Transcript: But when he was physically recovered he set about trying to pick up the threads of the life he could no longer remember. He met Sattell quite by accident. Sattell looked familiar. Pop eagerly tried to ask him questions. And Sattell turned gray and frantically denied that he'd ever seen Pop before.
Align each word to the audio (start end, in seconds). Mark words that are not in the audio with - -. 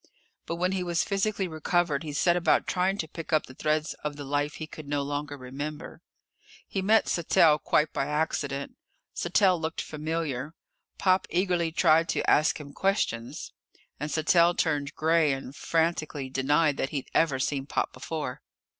But 0.47 0.55
when 0.55 0.71
he 0.71 0.81
was 0.81 1.03
physically 1.03 1.47
recovered 1.47 2.01
he 2.01 2.11
set 2.11 2.35
about 2.35 2.65
trying 2.65 2.97
to 2.97 3.07
pick 3.07 3.31
up 3.31 3.45
the 3.45 3.53
threads 3.53 3.93
of 4.03 4.15
the 4.15 4.23
life 4.23 4.55
he 4.55 4.65
could 4.65 4.87
no 4.87 5.03
longer 5.03 5.37
remember. 5.37 6.01
He 6.67 6.81
met 6.81 7.07
Sattell 7.07 7.59
quite 7.59 7.93
by 7.93 8.07
accident. 8.07 8.77
Sattell 9.13 9.61
looked 9.61 9.79
familiar. 9.79 10.55
Pop 10.97 11.27
eagerly 11.29 11.71
tried 11.71 12.09
to 12.09 12.27
ask 12.27 12.59
him 12.59 12.73
questions. 12.73 13.53
And 13.99 14.09
Sattell 14.09 14.55
turned 14.57 14.95
gray 14.95 15.33
and 15.33 15.55
frantically 15.55 16.31
denied 16.31 16.77
that 16.77 16.89
he'd 16.89 17.09
ever 17.13 17.37
seen 17.37 17.67
Pop 17.67 17.93
before. 17.93 18.41